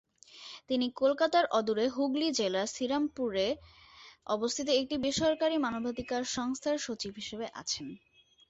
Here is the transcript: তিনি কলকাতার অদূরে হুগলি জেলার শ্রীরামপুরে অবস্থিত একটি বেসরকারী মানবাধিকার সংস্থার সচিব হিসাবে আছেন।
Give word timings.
তিনি 0.69 0.87
কলকাতার 0.95 1.45
অদূরে 1.51 1.85
হুগলি 1.87 2.27
জেলার 2.31 2.67
শ্রীরামপুরে 2.67 3.47
অবস্থিত 4.27 4.67
একটি 4.79 4.95
বেসরকারী 5.03 5.57
মানবাধিকার 5.57 6.21
সংস্থার 6.35 6.77
সচিব 6.79 7.13
হিসাবে 7.19 7.47
আছেন। 7.61 7.87